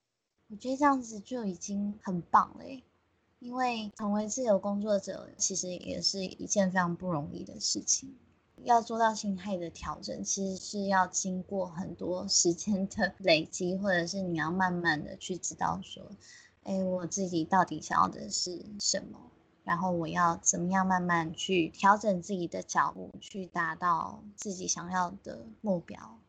[0.50, 2.65] 我觉得这样子就已经很棒了，
[3.39, 8.15] 因为成为自由工作者其实也是一件非常不容易的事情。
[8.63, 16.04] 要做到心态的调整，其实是要经过很多时间的累积，或者是你要慢慢的去知道说，
[16.63, 19.20] 哎，我自己到底想要的是什么。
[19.63, 26.20] 然后我要怎么样慢慢去调整自己的脚步，去达到自己想要的目标？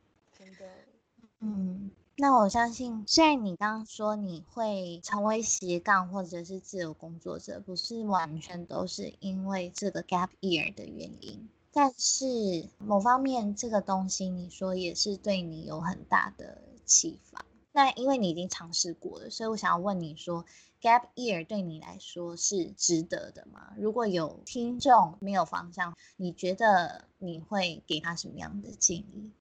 [1.45, 17.45] 嗯，那我相信，虽然你刚刚说你会成为斜杠或者是自由工作者，不是完全都是因为这个 gap year 的原因，但是某方面这个东西，你说也是对你有很大的启发。
[17.73, 20.45] 那因为你已经尝试过了，所以我想要问你说
[20.81, 23.73] ，gap year 对你来说是值得的吗？
[23.77, 29.33] 如果有听众没有方向，你觉得你会给他什么样的建议？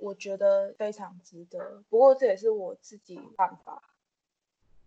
[0.00, 3.82] 我觉得非常值得，不过这也是我自己看法，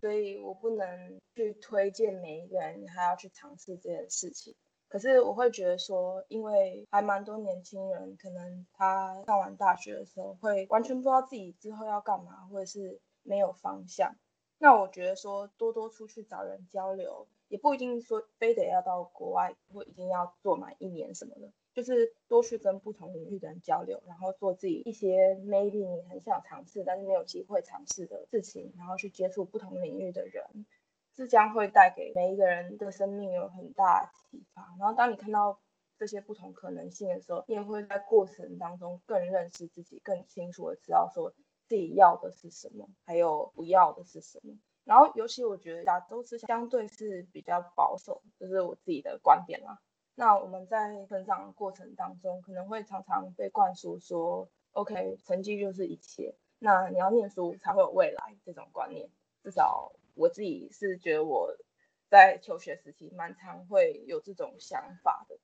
[0.01, 4.55] 所以我不能去推荐每一个人还要去尝试这件事情。
[4.89, 14.15] 可是我会觉得说，因为还蛮多年轻人，可能他上完大学的时候，会完全不知道自己之后要干嘛，或者是没有方向。
[14.59, 30.65] 那我觉得说，多多出去找人交流，也不一定说非得要到国外，或一定要做满一年什么的，就是多去跟不同领域的人交流，然后做自己一些 maybe 你很想尝试，但是没有机会尝试的事情，然后去接触不同领域的人。
[31.15, 34.75] 这将会带给每一个人的生命有很大启发。
[34.79, 35.59] 然后，当你看到
[35.99, 41.31] 这些不同可能性的时候，你也会在过程当中更认识自己，更清楚的知道说
[41.67, 44.55] 自己要的是什么，还有不要的是什么。
[44.85, 49.79] 然后，尤其我觉得亚洲是相对是比较保守，这是我自己的观点啦。
[50.15, 59.09] 那我们在成长的过程当中，可能会常常被灌输说，OK，成绩就是一切，那你要念书才会有未来这种观念，
[59.43, 59.93] 至少。
[60.15, 61.57] 我自己是觉得我
[62.07, 65.35] 在求学时期蛮常会有这种想法的，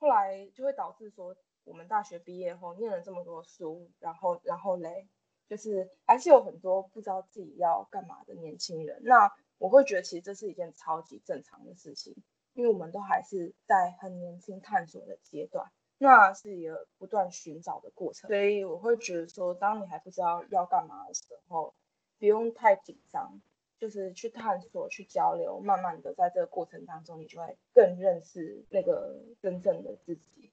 [0.00, 5.06] 后来就会导致说我们大学毕业后念了这么多书，然后然后嘞，
[5.48, 9.00] 就是还是有很多不知道自己要干嘛的年轻人。
[9.04, 12.16] 那我会觉得其实这是一件超级正常的事情，
[12.54, 18.28] 因为我们都还是在很年轻探索的阶段，那是一个不断寻找的过程。
[18.28, 21.74] 所以我会觉得说，当你还不知道要干嘛的时候，
[22.18, 23.40] 不用太紧张。
[23.80, 30.52] 就是去探索、去交流，慢慢的在这个过程当中，你就会更认识那个真正的自己。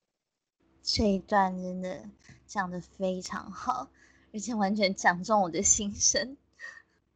[0.82, 2.10] 这一段真的
[2.46, 3.90] 讲的非常好，
[4.32, 6.38] 而且完全讲中我的心声。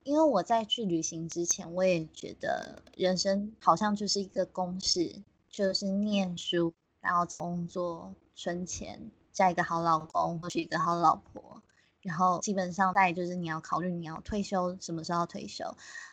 [0.04, 11.62] 因为我在去旅行之前，我也觉得人生好像就是一个公式，就是念书，然后工作、存钱、嫁一个好老公或娶一个好老婆。
[12.02, 15.64] 然后基本上再就是你要考虑你要退休什么时候退休，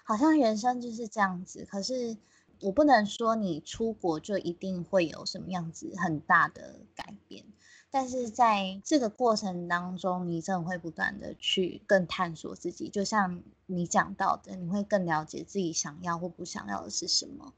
[0.05, 1.65] 好像人生就是这样子。
[1.65, 2.15] 可是
[2.61, 7.43] 我不能说你出国就一定会有什么样子很大的改变。
[7.91, 17.55] 但是在这个过程当中，你真的会不断的去更探索自己，就像你讲到的，你会更了解自己想要或不想要的是什么。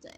[0.00, 0.12] 对，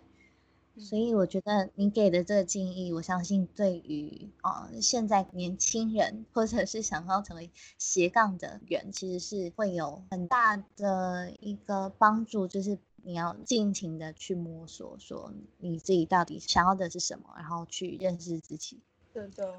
[0.78, 18.80] 所以我觉得你给的这个建议，我相信对于呃现在年轻人或者是想要成为斜杠的人，其实是会有很大的一个帮助，就是你要尽情的去摸索，说你自己到底想要的是什么，然后去认识自己。
[19.12, 19.54] 对的，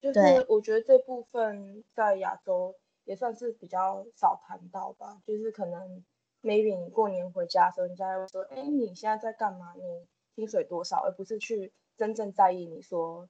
[0.00, 5.20] 就是我觉得这部分在亚洲也算是比较少谈到吧。
[5.26, 6.04] 就是可能
[6.42, 9.74] maybe 你过年回家的时候，人家会说：“哎，你现在在干嘛？
[9.74, 13.28] 你薪水多少？”而不是去真正在意你说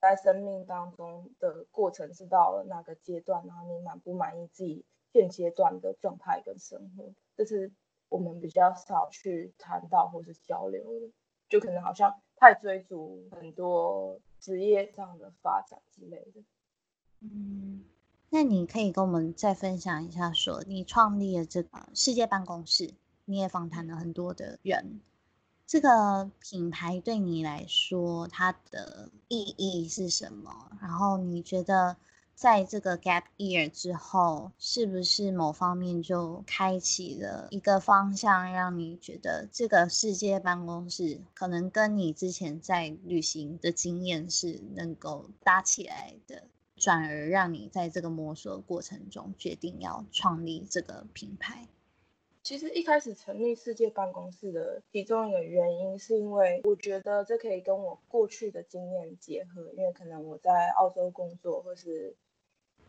[0.00, 7.04] 在生命当中的过程是到了哪个阶段，然后你满不满意自己现阶段的状态跟生活，
[7.36, 7.70] 这是
[8.08, 11.10] 我们比较少去谈到或是交流的。
[11.48, 14.20] 就可能好像太追逐很多。
[14.40, 16.42] 职业上的发展之类的，
[17.20, 17.84] 嗯，
[18.30, 22.94] 那你可以跟我们再分享一下，说你创立了这个世界办公室，
[23.26, 25.00] 你也访谈了很多的人，
[25.66, 30.72] 这个品牌对你来说它的意义是什么？
[30.80, 31.96] 然后你觉得？
[32.40, 46.44] 在这个 gap year 之后，是不是某方面就开启了一个方向，让你觉得这个世界办公室可能跟你之前在旅行的经验是能够搭起来的，
[46.76, 51.68] 转而让你在这个摸索过程中决定要创立这个品牌？
[52.42, 62.16] 其实一开始成立世界办公室的其中一个原因，是因为我觉得这可以跟我过去的经验结合，因为可能我在澳洲工作，或是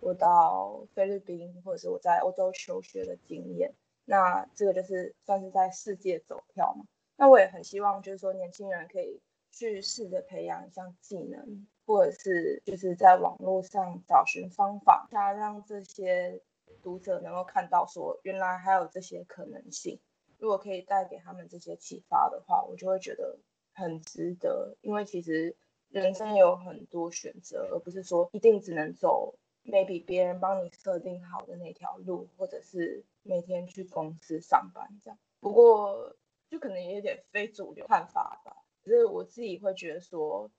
[0.01, 3.73] 我到菲律宾，或者是我在欧洲求学的经验，
[4.03, 6.85] 那这个就是算是在世界走跳嘛。
[7.15, 9.21] 那我也很希望，就是说年轻人可以
[9.51, 16.41] 去试着培养一项技能，或者是就是在网络上找寻方法，想让这些
[16.81, 19.99] 读者能够看到说，原来还有这些可能性。
[20.39, 23.37] 如果可以带给他们这些启发的话，我就会觉得
[23.71, 24.75] 很值得。
[24.81, 25.55] 因为其实
[25.89, 29.35] 人生有很多选择，而不是说一定只能走。
[29.65, 35.17] Maybe 别人帮你设定好的那条路，或者是每天去公司上班这样。
[35.39, 36.15] 不过
[36.49, 38.55] 就可能也有点非主流看法吧。
[38.83, 40.49] 可是我自己会觉得说，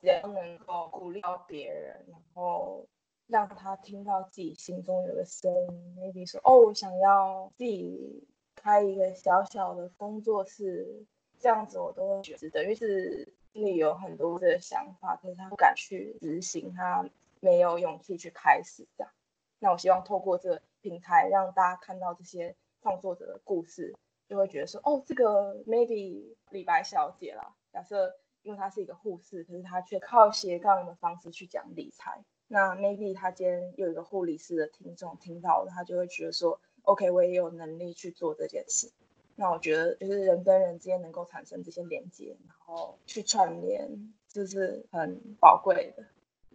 [0.00, 2.86] 只要能够鼓励到别人，然后
[3.28, 8.26] 让他听到自己心中有个声音，maybe 说哦，我想要自己
[8.56, 11.06] 开一个小小的工作室，
[11.38, 17.08] 这样子我都会觉得等于是心里有很多的想法，可是他不敢去执行他。
[17.42, 19.12] 没有勇气去开始这样，
[19.58, 23.96] 那我希望透过这个平台让大家看到这些创作者的故事，
[24.28, 38.92] 就会觉得说，哦，这个 maybe 李白小姐啦，假设因为她是一个护士，可是她却靠斜杠的方式去讲理财，那 maybe 她今天有一个护理师的听众听到了，他就会觉得说，OK，我也有能力去做这件事。
[39.34, 46.04] 那我觉得就是人跟人之间能够产生这些连接，然后去串联，这是很宝贵的。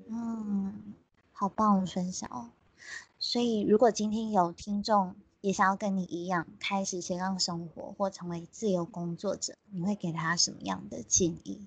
[0.05, 0.93] 嗯，
[1.33, 2.49] 好棒的分享哦！
[3.19, 11.65] 所以，如果今天有听众也想要跟你一样开始斜杠生活或成为自由工作者，你会给他什么样的建议？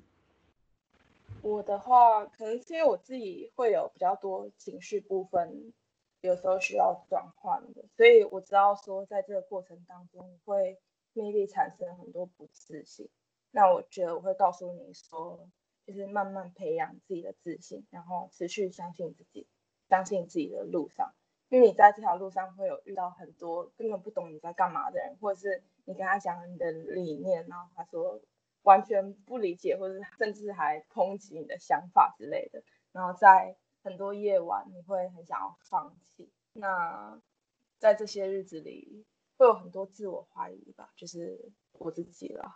[1.42, 5.72] 我的话，可能是因为我自己会有比较多情绪部分，
[6.20, 10.78] 有时候需要转换的，所以我知道说，在这个过程当中会
[11.14, 13.08] maybe 产生很多不自信。
[13.50, 15.48] 那我觉得我会告诉你说。
[15.90, 19.48] 就是慢慢培养自己的自信，然后持续相信自己，
[19.88, 21.12] 相信自己的路上。
[21.48, 28.20] 因为你在这条路上会有遇到很多根本不懂你在干嘛的人，或者是你跟他讲你的理念，然后他说
[28.62, 32.62] 完全不理解，或者是甚至还抨击你的想法之类的。
[32.92, 36.30] 然后在很多夜晚，你会很想要放弃。
[36.52, 37.20] 那
[37.78, 39.04] 在这些日子里，
[39.36, 42.54] 会有很多自我怀疑吧，就是我自己了。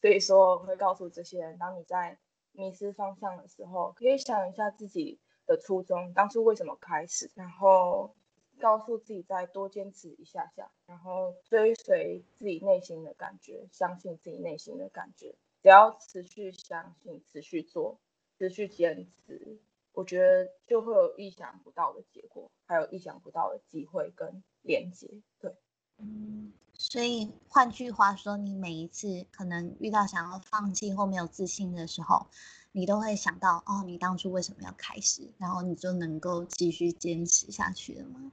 [0.00, 2.18] 所以说，我会告诉这些人，当你在
[2.52, 8.14] 迷失方向的时候，可以想一下自己的初衷，当初为什么开始，然后
[8.60, 17.98] 告诉自己再多坚持一下下，然后追随自己内心的感觉，相信自己内心的感觉，只要持续相信，持续做，
[18.38, 19.58] 持续坚持，
[19.92, 25.08] 我觉得就会有意想不到的结果，还有意想不到的机会跟连接。
[25.40, 25.54] 对，
[25.98, 26.52] 嗯。
[26.92, 32.26] 所以换句话说，你每一次可能遇到想要放弃或没有自信的时候，
[32.72, 38.30] 你都会想到哦，你当初为什么要开始，然后你就能够继续坚持下去了吗？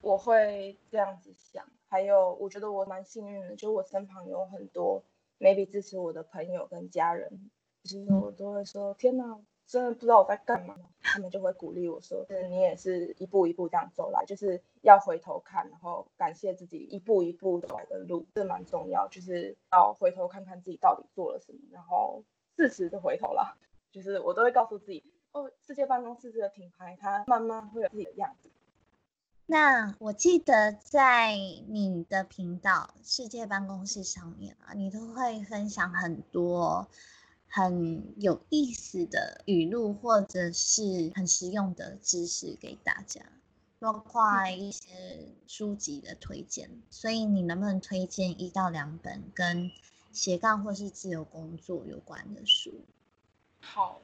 [0.00, 1.62] 我会这样子想。
[1.88, 5.04] 还有，我觉得我蛮幸运的，就我身旁有很多
[5.38, 7.50] maybe 支持我的朋友跟家人，
[7.84, 9.38] 其实我都会说：天哪，
[9.68, 22.24] 真的不知道我在干嘛，他们就会鼓励我说，你也是一步一步这样走来，就是要回头看，然后感谢自己一步一步走来的路，这蛮重要，就是要回头看看自己到底做了什么，然后
[22.56, 23.58] 适时的回头啦。
[23.92, 28.48] 就是我都会告诉自己，哦，世界办公室这个品牌，它慢慢会有自己的样子。
[29.44, 31.34] 那我记得在
[31.68, 36.86] 你的频道“世界办公室”上面啊，你都会分享很多
[37.48, 43.22] 很有意思的语录，或者是很实用的知识给大家，
[43.78, 44.88] 包括一些
[45.46, 46.70] 书籍的推荐。
[46.90, 49.70] 所以你能不能推荐一到两本跟
[50.12, 52.72] 斜杠或是自由工作有关的书？
[53.60, 54.00] 好，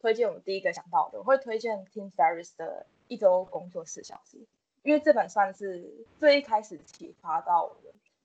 [0.00, 4.38] 推荐我第一个想到的，我会推荐 Tim Ferriss 的一周工作四小时。
[4.82, 7.81] 因为这本算是最一开始启发到我的，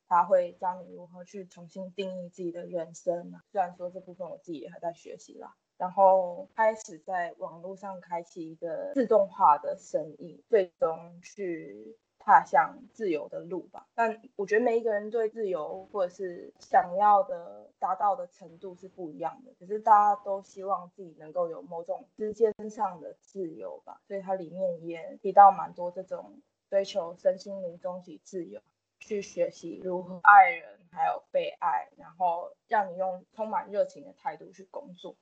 [0.08, 13.88] 他会教你如何去重新定义自己的人生虽然说这部分我自己也还在学习啦，然后开始在网络上开启一个自动化的生意，最终去踏向自由的路吧。
[13.96, 24.02] 但我觉得每一个人对自由或者是想要的达到的程度是不一样的，可是大家都希望自己能够有某种时间上的自由吧。
[24.08, 26.42] 所以它里面也提到蛮多这种。
[26.70, 28.62] 追求身心灵终极自由，
[29.00, 35.16] 去学习如何爱人，还有被爱，然后让你用充满热情的态度去工作。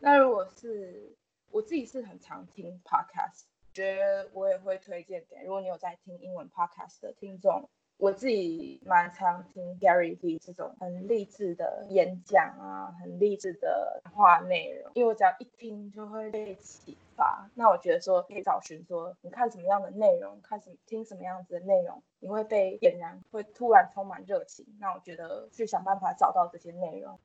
[0.00, 1.16] 那如果是
[1.50, 7.70] 我自己是很常听 podcast，觉得我也会推荐给如果你有在听英文 podcast 的听众。
[8.02, 17.48] 我自己蛮常听 Gary V 这种很励志的演讲啊，很励志的话内容，因为我只要一听就会被启发。
[17.54, 24.66] 那我觉得说可以找寻说，你看什么样的内容，看什听什么样子的内容，你会被点燃，会突然充满热情。
[24.80, 27.16] 那我觉得去想办法找到这些内容。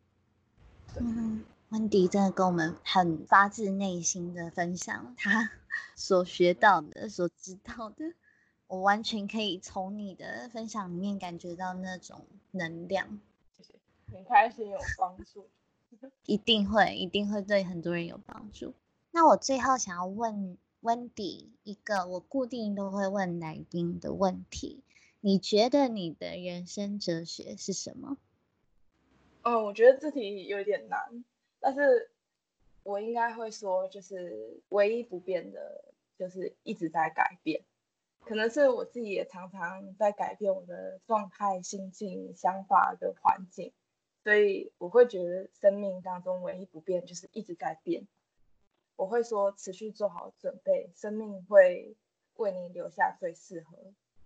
[0.99, 5.49] 嗯，温迪真的跟我们很发自内心的分享他
[5.95, 8.13] 所学到的、所知道的。
[8.67, 13.19] 我完全可以从你的分享里面感觉到那种能量，
[13.57, 13.73] 谢谢，
[14.11, 15.47] 很开心有帮助，
[16.25, 18.73] 一定会，一定会对很多人有帮助。
[19.11, 24.83] 那我最后想要问 Wendy 一个我固定都会问来宾的问题，
[25.21, 28.17] 你觉得你的人生哲学是什么？
[29.43, 31.23] 嗯，我觉得这题有点难，
[31.61, 32.11] 但是
[32.83, 35.85] 我应该会说，就是唯一不变的，
[36.19, 37.63] 就是一直在改变。
[38.27, 43.71] 可能是我自己也常常在改变我的状态、心境、想法的环境，
[44.21, 48.05] 所以我会觉得生命当中唯一不变就是一直在变。
[48.97, 51.95] 我会说持续做好准备，生命会
[52.35, 53.77] 为你留下最适合，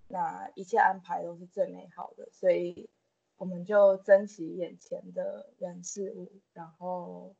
[0.07, 2.89] 那一切安排都是最美好的，所以
[3.37, 7.35] 我们就珍惜眼前的人事物，然后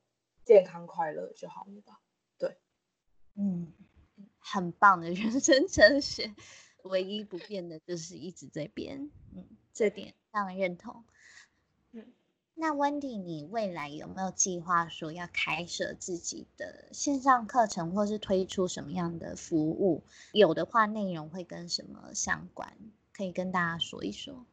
[0.46, 2.00] 健康快乐就好了吧？
[2.38, 2.56] 对，
[3.34, 3.74] 嗯。
[4.44, 6.34] 很棒的人生哲学，
[6.84, 11.04] 唯一不变的就是一直在变，嗯，这点非常认同。
[11.92, 12.08] 嗯，
[12.56, 20.04] 那 Wendy，你未来有没有计划说要开设自己的线上课程，或是推出什么样的服务？
[20.34, 22.76] 有的话，内容会跟什么相关？
[23.14, 24.46] 可以跟大家说一说。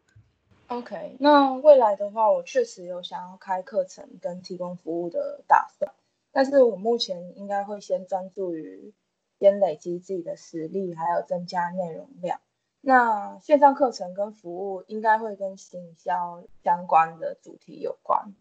[0.67, 5.91] OK，那未来的话，我确实有想要开课程跟提供服务的打算，
[6.31, 8.93] 但是我目前应该会先专注于。
[9.39, 12.41] 先累积自己的实力，还有增加内容量。
[12.81, 18.33] 那线上课程跟服务应该会跟行销相关的主题有关。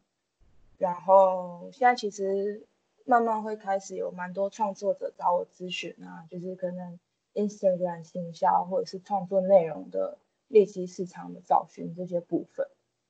[0.77, 2.67] 然后现在其实
[3.03, 6.99] 慢慢会开始有蛮多创作者找我咨询啊，就是可能
[7.33, 12.67] Instagram 行销或者是创作内容的猎奇市场的找寻这些部分。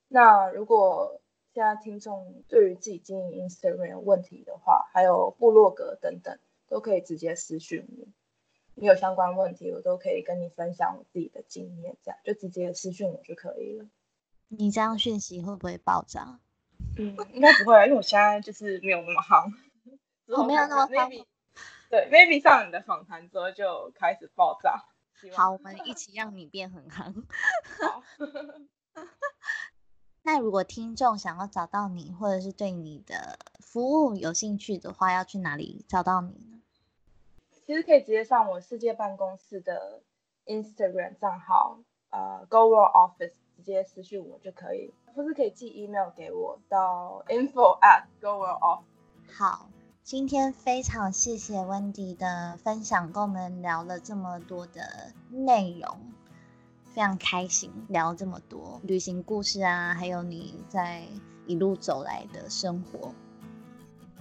[0.08, 1.20] 那如果
[1.54, 6.40] 现在听众对于自己经营 Instagram 有问题的话，还有部落格等等。
[6.68, 8.08] 都可以直接私讯我，
[8.76, 13.86] 你有相关问题，我都可以跟你分享我自己的经验，这样就直接私讯我就可以了。
[14.50, 16.40] 你这样讯息会不会爆炸？
[16.98, 19.52] 嗯，应该不会，因为我现在就是没有那么夯。
[20.28, 21.26] 我没有那么夯。
[21.90, 24.84] 对，maybe 上你的访谈之后就开始爆炸。
[25.34, 27.24] 好，我们一起让你变很夯。
[27.82, 28.04] 好。
[30.24, 36.57] 那如果听众想要找到你，或者是对你的服务有兴趣的话，要去哪里找到你呢？
[37.68, 40.02] 其实可以直接上我世界办公室的
[40.46, 41.80] Instagram 账号，
[42.12, 49.38] 呃，Go World Office，直接私讯我就可以，或是可以寄 email 给我到 info at Go World Office。
[49.38, 49.68] 好，
[50.02, 56.00] 今天非常谢谢 Wendy 的分享，跟我们聊了这么多的内容。
[56.94, 61.04] 非常开心聊这么多旅行故事啊，还有你在
[61.46, 63.14] 一路走来的生活。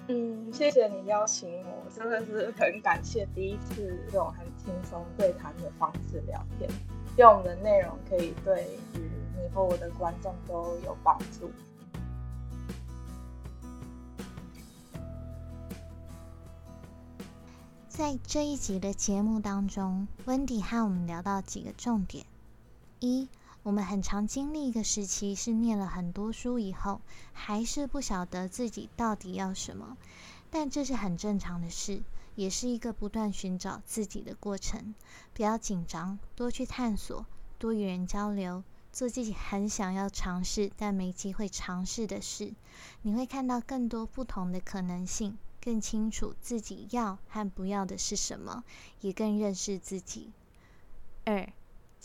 [0.08, 6.70] 嗯，谢谢你邀请我，真的是很感谢第一次用很轻松对谈的方式聊天，
[7.16, 8.62] 希望我们的内容可以对
[8.94, 9.00] 于
[9.34, 11.50] 你和我的观众都有帮助。
[17.88, 22.24] 在这一集的节目当中，温迪和我们聊到几个重点：
[23.00, 23.28] 一，
[23.66, 27.00] 我们很常经历一个时期，是念了很多书以后，
[27.32, 29.96] 还是不晓得自己到底要什么，
[30.52, 32.00] 但这是很正常的事，
[32.36, 34.94] 也是一个不断寻找自己的过程。
[35.34, 37.26] 不要紧张，多去探索，
[37.58, 38.62] 多与人交流，
[38.92, 42.54] 做自己很想要尝试但没机会尝试的事，
[43.02, 45.36] 你会看到更多不同的可能性。
[45.60, 48.62] 更清楚自己要和不要的是什么，
[49.00, 50.30] 也更认识自己。
[51.24, 51.52] 二，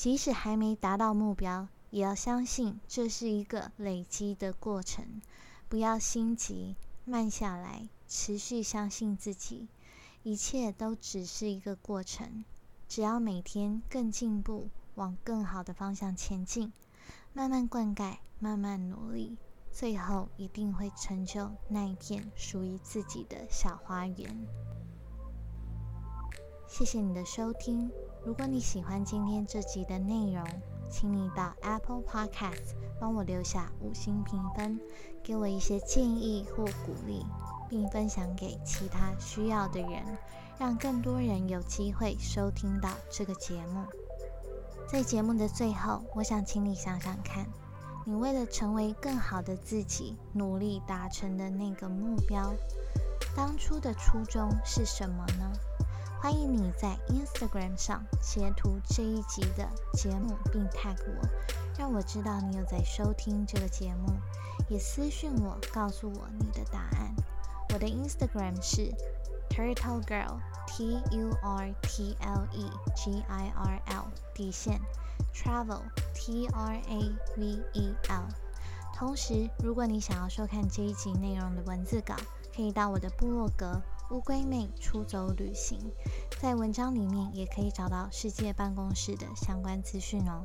[0.01, 5.21] 即使还没达到目标，也要相信这是一个累积的过程，
[5.69, 6.75] 不要心急，
[7.05, 9.67] 慢下来，持续相信自己，
[10.23, 12.43] 一切都只是一个过程。
[12.87, 16.73] 只要每天更进步，往更好的方向前进，
[17.31, 19.37] 慢慢灌溉，慢慢努力。
[19.71, 24.47] 最后一定会成就那一片属于自己的小花园。
[26.67, 27.91] 谢谢你的收听。
[28.23, 30.45] 如果你喜欢今天这集的内容，
[30.91, 34.79] 请你到 Apple Podcast 帮我留下五星评分，
[35.23, 37.25] 给我一些建议或鼓励，
[37.67, 40.03] 并分享给其他需要的人，
[40.59, 43.83] 让更多人有机会收听到这个节目。
[44.87, 47.47] 在节目的最后，我想请你想想看。
[48.05, 52.53] 你为了成为更好的自己，努力达成的那个目标，
[53.35, 55.51] 当初的初衷是什么呢？
[56.21, 61.27] 欢迎你在 Instagram 上截图这一集的节目，并 tag 我，
[61.75, 64.13] 让我知道你有在收听这个节目，
[64.69, 67.15] 也私信我告诉我你的答案。
[67.73, 68.93] 我的 Instagram 是
[69.49, 74.05] Turtle Girl T U R T L E G I R L
[74.35, 74.79] 底线。
[75.33, 75.81] Travel
[76.13, 78.27] T R A V E L。
[78.93, 82.15] 同时，如果你想要收看这一集内容的文字稿，
[82.55, 83.81] 可以到我的部落格
[84.11, 85.79] “乌龟妹出走旅行”。
[86.39, 90.43] 在文章里面也可以找到世界办公室的相关资讯哦。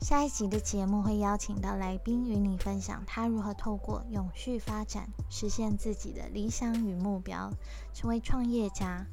[0.00, 7.50] 下一集的节目会邀请到来宾与你分享他如何透过永续发展实现自己的理想与目标，
[7.94, 9.06] 成为创业家。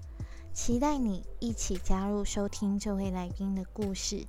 [0.51, 4.25] 期待你一起加入收听这位来宾的故事，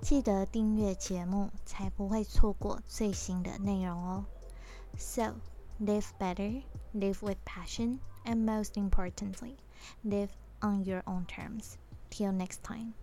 [0.00, 4.24] 记得订阅节目，才不会错过最新的内容哦。
[4.96, 5.34] So,
[5.80, 6.62] live better,
[6.94, 9.56] live with passion, and most importantly,
[10.04, 10.30] live
[10.62, 11.78] on your own terms.
[12.10, 12.94] Till next time.